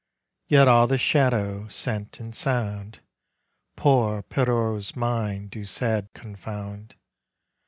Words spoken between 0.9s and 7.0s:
shadow, scent and sound Poor Pierrot's mind do sad confound.